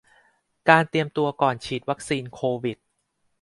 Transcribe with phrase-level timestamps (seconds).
[0.69, 2.77] การเตรียมตัวก่อนฉีดวัคซีนโควิด